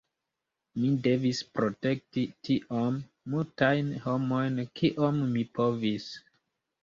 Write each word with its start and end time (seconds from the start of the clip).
Mi 0.83 0.87
devis 1.07 1.41
protekti 1.57 2.23
tiom 2.47 2.97
multajn 3.33 3.93
homojn 4.07 4.57
kiom 4.81 5.21
mi 5.35 5.45
povis". 5.59 6.09